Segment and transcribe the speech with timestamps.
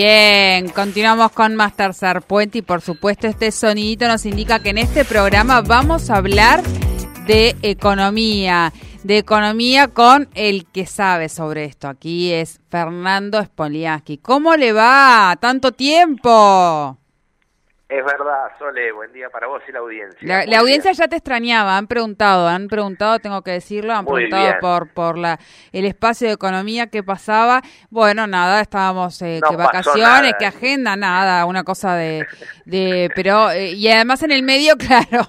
[0.00, 4.78] Bien, continuamos con más Tercer Puente y por supuesto este sonidito nos indica que en
[4.78, 6.62] este programa vamos a hablar
[7.26, 8.72] de economía,
[9.02, 11.88] de economía con el que sabe sobre esto.
[11.88, 14.18] Aquí es Fernando Spoliaski.
[14.18, 15.36] ¿Cómo le va?
[15.40, 16.97] ¿Tanto tiempo?
[17.88, 20.44] Es verdad, Sole, buen día para vos y la audiencia.
[20.46, 24.92] La, audiencia ya te extrañaba, han preguntado, han preguntado, tengo que decirlo, han preguntado por
[24.92, 25.38] por la
[25.72, 27.62] el espacio de economía que pasaba.
[27.88, 32.26] Bueno, nada, estábamos eh, que vacaciones, que agenda, nada, una cosa de
[32.66, 35.26] de pero eh, y además en el medio, claro,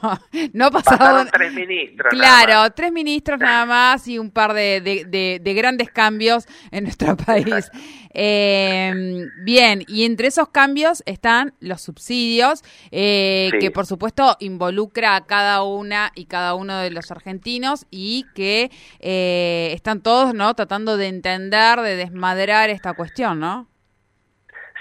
[0.51, 2.09] no pasaron tres ministros.
[2.09, 7.15] Claro, tres ministros nada más y un par de, de, de grandes cambios en nuestro
[7.25, 7.71] país.
[8.13, 12.48] Eh, bien, y entre esos cambios están los subsidios,
[12.91, 18.25] eh, que por supuesto involucra a cada una y cada uno de los argentinos y
[18.35, 18.69] que
[18.99, 23.67] eh, están todos no tratando de entender, de desmadrar esta cuestión, ¿no?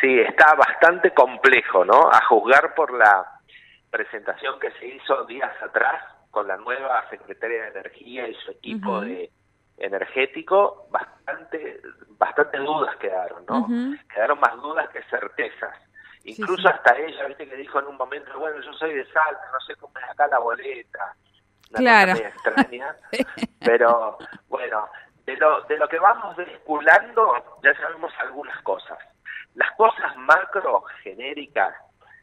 [0.01, 2.09] Sí, está bastante complejo, ¿no?
[2.11, 3.27] A juzgar por la
[3.91, 9.01] presentación que se hizo días atrás con la nueva secretaria de Energía y su equipo
[9.01, 9.31] de
[9.79, 13.67] energético, bastante, bastante dudas quedaron, ¿no?
[14.13, 15.75] Quedaron más dudas que certezas.
[16.25, 19.61] Incluso hasta ella, viste, que dijo en un momento, bueno, yo soy de Salta, no
[19.61, 21.15] sé cómo es acá la boleta.
[21.75, 22.13] claro.
[22.13, 22.97] extraña.
[23.61, 24.89] pero bueno,
[25.25, 28.99] de lo, de lo que vamos desculando ya sabemos algunas cosas.
[29.55, 31.75] Las cosas macro genéricas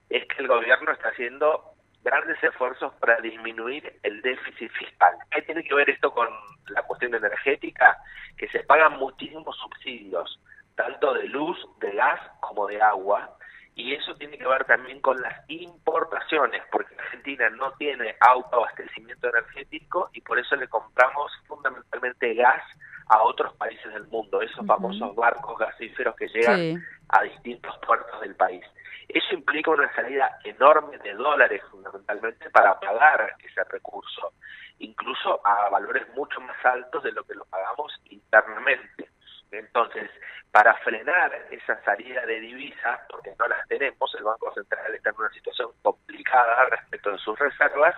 [0.09, 5.15] es que el gobierno está haciendo grandes esfuerzos para disminuir el déficit fiscal.
[5.31, 6.29] ¿Qué tiene que ver esto con
[6.69, 7.97] la cuestión energética?
[8.37, 10.39] Que se pagan muchísimos subsidios,
[10.75, 13.35] tanto de luz, de gas como de agua,
[13.75, 20.09] y eso tiene que ver también con las importaciones, porque Argentina no tiene autoabastecimiento energético
[20.13, 22.63] y por eso le compramos fundamentalmente gas
[23.09, 28.35] a otros países del mundo, esos famosos barcos gasíferos que llegan a distintos puertos del
[28.35, 28.63] país.
[29.09, 34.33] Eso implica una salida enorme de dólares fundamentalmente para pagar ese recurso,
[34.79, 39.09] incluso a valores mucho más altos de lo que lo pagamos internamente.
[39.55, 40.09] Entonces,
[40.51, 45.15] para frenar esa salida de divisas, porque no las tenemos, el Banco Central está en
[45.17, 47.95] una situación complicada respecto de sus reservas,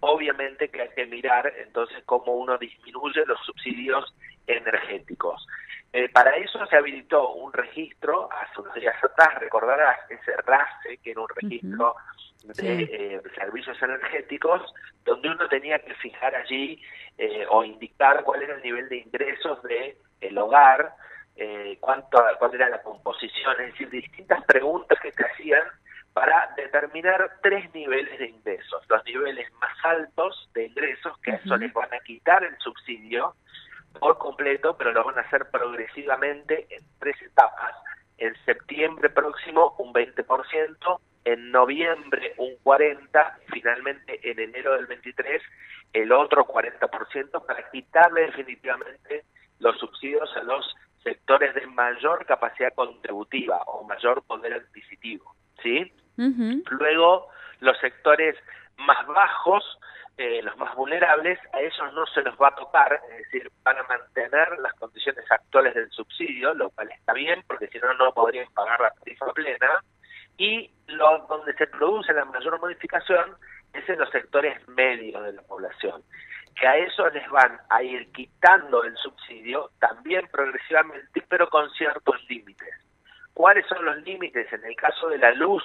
[0.00, 4.14] obviamente que hay que mirar entonces cómo uno disminuye los subsidios
[4.46, 5.46] energéticos.
[5.92, 11.12] Eh, para eso se habilitó un registro, hace unos días atrás, recordarás, ese RACE, que
[11.12, 11.94] era un registro
[12.42, 14.60] de eh, servicios energéticos,
[15.04, 16.82] donde uno tenía que fijar allí
[17.16, 20.94] eh, o indicar cuál era el nivel de ingresos del el hogar,
[21.80, 25.62] cuánto, cuál era la composición, es decir, distintas preguntas que te hacían
[26.12, 28.82] para determinar tres niveles de ingresos.
[28.88, 33.34] Los niveles más altos de ingresos, que a eso les van a quitar el subsidio,
[33.98, 37.74] por completo, pero lo van a hacer progresivamente en tres etapas.
[38.18, 45.42] En septiembre próximo un 20%, en noviembre un 40%, finalmente en enero del 23
[45.92, 49.24] el otro 40% para quitarle definitivamente
[49.64, 55.92] los subsidios a los sectores de mayor capacidad contributiva o mayor poder adquisitivo, ¿sí?
[56.16, 57.28] Luego
[57.60, 58.36] los sectores
[58.76, 59.64] más bajos
[60.16, 63.78] eh, los más vulnerables, a ellos no se los va a tocar, es decir, van
[63.78, 68.14] a mantener las condiciones actuales del subsidio, lo cual está bien, porque si no, no
[68.14, 69.82] podrían pagar la tarifa plena,
[70.38, 73.34] y lo, donde se produce la mayor modificación
[73.72, 76.04] es en los sectores medios de la población,
[76.58, 82.16] que a eso les van a ir quitando el subsidio también progresivamente, pero con ciertos
[82.28, 82.74] límites.
[83.32, 84.52] ¿Cuáles son los límites?
[84.52, 85.64] En el caso de la luz,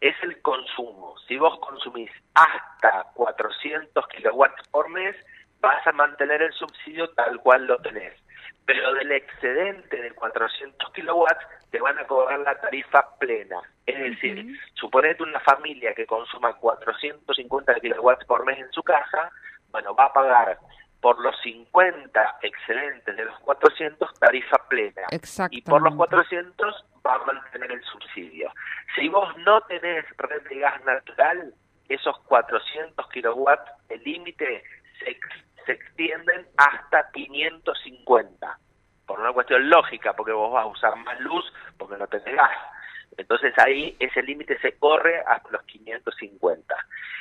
[0.00, 1.16] es el consumo.
[1.26, 5.16] Si vos consumís hasta 400 kilowatts por mes,
[5.60, 8.14] vas a mantener el subsidio tal cual lo tenés.
[8.64, 13.60] Pero del excedente de 400 kilowatts te van a cobrar la tarifa plena.
[13.86, 19.30] Es decir, suponete una familia que consuma 450 kilowatts por mes en su casa,
[19.70, 20.58] bueno, va a pagar
[21.00, 25.02] por los 50 excedentes de los 400 tarifa plena
[25.50, 28.52] y por los 400 va a mantener el subsidio.
[28.96, 31.54] Si vos no tenés red de gas natural,
[31.88, 34.64] esos 400 kilowatts, el límite
[34.98, 35.18] se,
[35.64, 38.58] se extienden hasta 550,
[39.06, 41.44] por una cuestión lógica, porque vos vas a usar más luz
[41.78, 42.50] porque no tenés gas.
[43.18, 46.74] Entonces ahí ese límite se corre hasta los 550.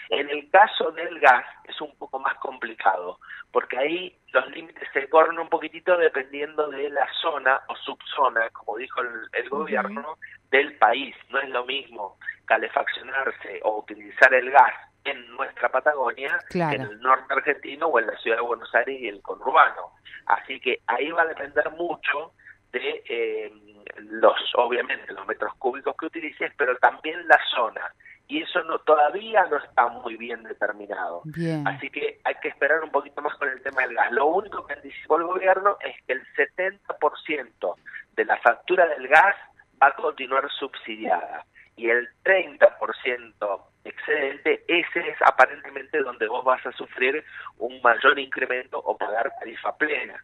[0.10, 3.20] En el caso del gas es un poco más complicado,
[3.52, 8.78] porque ahí los límites se corren un poquitito dependiendo de la zona o subzona, como
[8.78, 10.18] dijo el, gobierno,
[10.52, 11.16] del país.
[11.30, 14.74] No es lo mismo calefaccionarse o utilizar el gas
[15.04, 19.08] en nuestra Patagonia, en el norte argentino o en la ciudad de Buenos Aires y
[19.08, 19.94] el conurbano.
[20.28, 22.34] Así que ahí va a depender mucho
[22.72, 23.52] de eh,
[24.00, 27.82] los obviamente los metros cúbicos que utilices, pero también la zona.
[28.30, 31.22] Y eso no todavía no está muy bien determinado.
[31.66, 34.12] Así que hay que esperar un poquito más con el tema del gas.
[34.12, 37.76] Lo único que anticipó el gobierno es que el 70%
[38.16, 39.36] de la factura del gas
[39.82, 41.46] va a continuar subsidiada
[41.78, 47.24] y el 30% excedente, ese es aparentemente donde vos vas a sufrir
[47.60, 50.22] un mayor incremento o pagar tarifa plena.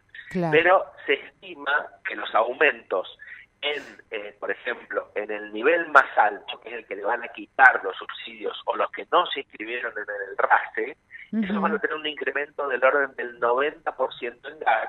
[0.50, 3.16] Pero se estima que los aumentos
[3.64, 7.24] en, eh, por ejemplo, en el nivel más alto, que es el que le van
[7.24, 10.96] a quitar los subsidios o los que no se inscribieron en el RASE,
[11.32, 14.88] eso van a tener un incremento del orden del 90% en gas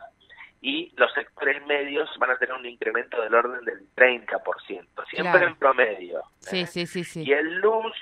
[0.62, 5.56] y los sectores medios van a tener un incremento del orden del 30%, siempre en
[5.56, 6.22] promedio.
[6.40, 6.68] Sí, ¿eh?
[6.68, 7.24] sí, sí, sí.
[7.24, 7.96] Y en luz,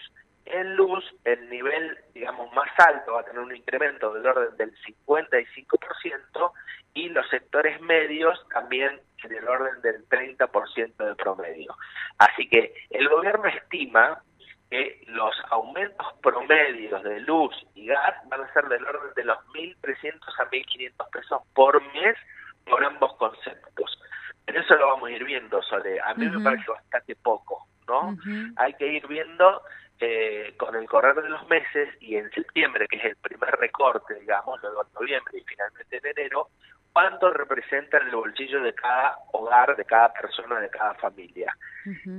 [0.46, 4.74] en luz, el nivel, digamos, más alto va a tener un incremento del orden del
[5.06, 6.52] 55%
[6.94, 11.76] y los sectores medios también en el orden del 30% de promedio.
[12.18, 14.22] Así que el gobierno estima
[14.70, 19.38] que los aumentos promedios de luz y gas van a ser del orden de los
[19.54, 22.18] 1.300 a 1.500 pesos por mes
[22.66, 24.00] por ambos conceptos.
[24.48, 26.00] En eso lo vamos a ir viendo, Sole.
[26.02, 28.18] A mí me parece bastante poco, ¿no?
[28.58, 29.62] Hay que ir viendo
[30.00, 34.16] eh, con el correr de los meses y en septiembre, que es el primer recorte,
[34.16, 36.50] digamos, luego en noviembre y finalmente en enero,
[36.94, 41.56] cuánto representa en el bolsillo de cada hogar, de cada persona, de cada familia.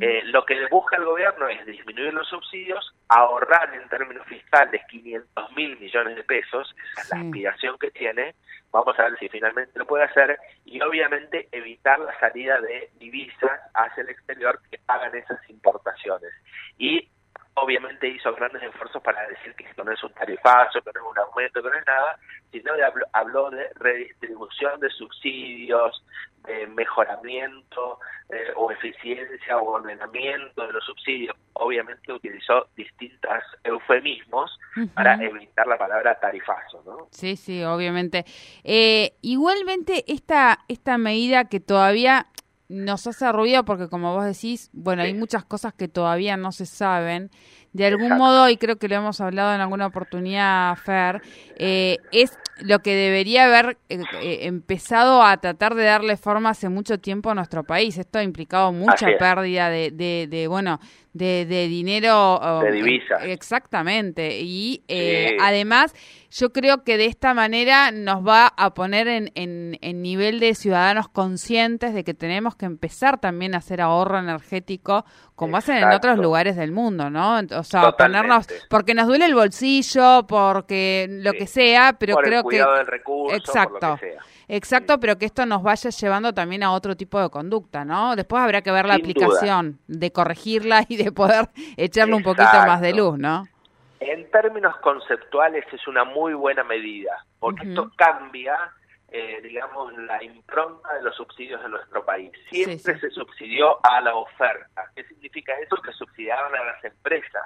[0.00, 5.52] eh, lo que busca el gobierno es disminuir los subsidios, ahorrar en términos fiscales 500
[5.52, 8.34] mil millones de pesos, esa es la aspiración que tiene,
[8.72, 13.60] vamos a ver si finalmente lo puede hacer, y obviamente evitar la salida de divisas
[13.74, 16.32] hacia el exterior que hagan esas importaciones.
[16.76, 17.08] Y
[17.64, 21.10] obviamente hizo grandes esfuerzos para decir que esto no es un tarifazo, que no es
[21.10, 22.18] un aumento, que no es nada,
[22.52, 22.72] sino
[23.12, 26.04] habló, de redistribución de subsidios,
[26.46, 31.36] de mejoramiento eh, o eficiencia o ordenamiento de los subsidios.
[31.54, 33.30] Obviamente utilizó distintos
[33.64, 34.58] eufemismos
[34.94, 37.08] para evitar la palabra tarifazo, ¿no?
[37.10, 38.24] Sí, sí, obviamente.
[38.62, 42.26] Eh, igualmente, esta, esta medida que todavía
[42.68, 46.66] nos hace ruido porque como vos decís, bueno, hay muchas cosas que todavía no se
[46.66, 47.30] saben.
[47.72, 51.22] De algún modo, y creo que lo hemos hablado en alguna oportunidad, Fer,
[51.56, 56.68] eh, es lo que debería haber eh, eh, empezado a tratar de darle forma hace
[56.68, 57.98] mucho tiempo a nuestro país.
[57.98, 60.78] Esto ha implicado mucha pérdida de, de, de, bueno,
[61.14, 62.60] de, de dinero.
[62.62, 63.24] De divisas.
[63.24, 64.38] Exactamente.
[64.40, 65.94] Y eh, además,
[66.36, 71.08] yo creo que de esta manera nos va a poner en, en, nivel de ciudadanos
[71.08, 75.04] conscientes de que tenemos que empezar también a hacer ahorro energético
[75.36, 77.38] como hacen en otros lugares del mundo, ¿no?
[77.56, 82.56] O sea, ponernos, porque nos duele el bolsillo, porque lo que sea, pero creo que...
[82.56, 83.96] Del recurso, exacto.
[84.48, 88.16] Exacto, pero que esto nos vaya llevando también a otro tipo de conducta, ¿no?
[88.16, 92.80] Después habrá que ver la aplicación de corregirla y de poder echarle un poquito más
[92.80, 93.46] de luz, ¿no?
[94.00, 98.56] En términos conceptuales es una muy buena medida, porque esto cambia,
[99.08, 102.32] eh, digamos, la impronta de los subsidios en nuestro país.
[102.50, 104.90] Siempre se subsidió a la oferta.
[104.94, 105.76] ¿Qué significa eso?
[105.76, 107.42] Que subsidiaban a las empresas.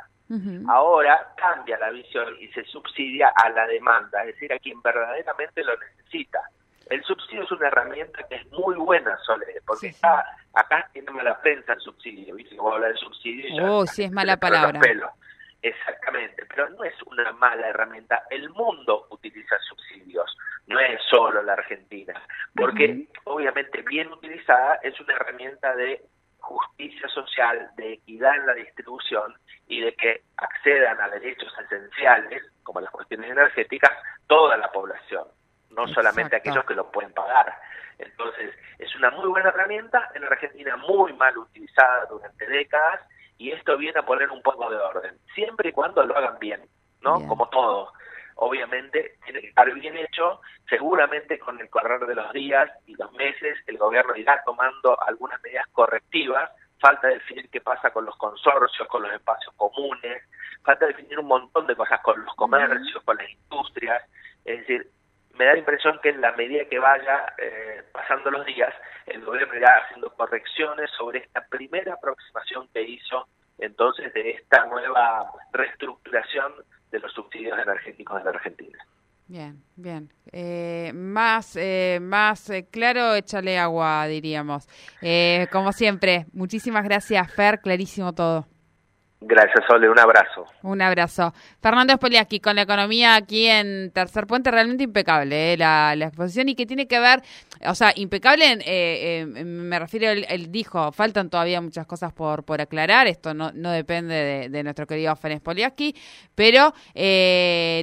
[0.68, 5.64] Ahora cambia la visión y se subsidia a la demanda, es decir, a quien verdaderamente
[5.64, 6.40] lo necesita.
[6.90, 10.24] El subsidio es una herramienta que es muy buena, Sole, porque está,
[10.54, 12.56] acá tiene mala prensa el subsidio, ¿viste?
[12.56, 13.72] Como habla de subsidio.
[13.72, 14.80] Oh, sí, es mala palabra.
[15.60, 18.22] Exactamente, pero no es una mala herramienta.
[18.30, 20.36] El mundo utiliza subsidios,
[20.66, 22.14] no es solo la Argentina,
[22.54, 26.02] porque obviamente bien utilizada es una herramienta de
[26.38, 29.34] justicia social, de equidad en la distribución
[29.66, 33.92] y de que accedan a derechos esenciales, como las cuestiones energéticas,
[34.28, 35.26] toda la población
[35.70, 37.54] no solamente aquellos que lo pueden pagar.
[37.98, 43.00] Entonces, es una muy buena herramienta, en Argentina muy mal utilizada durante décadas,
[43.38, 46.60] y esto viene a poner un poco de orden, siempre y cuando lo hagan bien,
[47.00, 47.26] ¿no?
[47.26, 47.92] Como todo.
[48.34, 53.12] Obviamente tiene que estar bien hecho, seguramente con el correr de los días y los
[53.12, 58.86] meses el gobierno irá tomando algunas medidas correctivas, falta definir qué pasa con los consorcios,
[58.88, 60.22] con los espacios comunes,
[60.62, 64.02] falta definir un montón de cosas con los comercios, con las industrias,
[64.44, 64.90] es decir,
[65.48, 68.72] da la impresión que en la medida que vaya eh, pasando los días,
[69.06, 73.26] el gobierno irá haciendo correcciones sobre esta primera aproximación que hizo
[73.58, 76.52] entonces de esta nueva reestructuración
[76.90, 78.78] de los subsidios energéticos en la Argentina.
[79.26, 80.08] Bien, bien.
[80.32, 84.66] Eh, más eh, más claro, échale agua, diríamos.
[85.50, 88.46] como siempre, muchísimas gracias, Fer, clarísimo todo.
[89.20, 90.46] Gracias, Sole, un abrazo.
[90.62, 91.34] Un abrazo.
[91.60, 96.54] Fernando Spoliaski, con la economía aquí en Tercer Puente, realmente impecable eh, la, exposición y
[96.54, 97.22] que tiene que ver,
[97.66, 102.60] o sea, impecable, eh, eh, me refiero, él, dijo, faltan todavía muchas cosas por, por
[102.60, 105.96] aclarar, esto no, no depende de, nuestro querido Fernando Spoliaski,
[106.36, 106.72] pero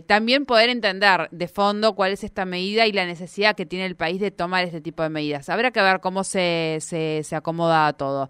[0.07, 3.97] también poder entender de fondo cuál es esta medida y la necesidad que tiene el
[3.97, 5.49] país de tomar este tipo de medidas.
[5.49, 8.29] Habrá que ver cómo se, se, se acomoda todo.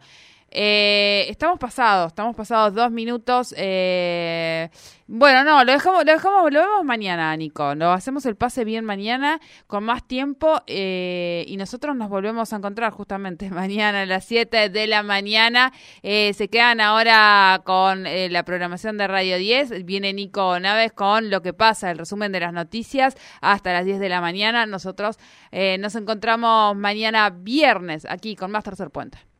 [0.57, 3.53] Eh, estamos pasados, estamos pasados dos minutos.
[3.57, 4.69] Eh,
[5.05, 7.75] bueno, no, lo dejamos, lo dejamos, lo vemos mañana, Nico.
[7.75, 12.55] Lo hacemos el pase bien mañana, con más tiempo, eh, y nosotros nos volvemos a
[12.55, 15.73] encontrar justamente mañana a las 7 de la mañana.
[16.01, 19.83] se quedan ahora con la programación de Radio 10.
[19.83, 23.99] Viene Nico Naves con lo que pasa, el resumen de las noticias, hasta las 10
[23.99, 24.65] de la mañana.
[24.65, 25.17] Nosotros
[25.79, 29.34] nos encontramos mañana viernes aquí con más Tercer Puente.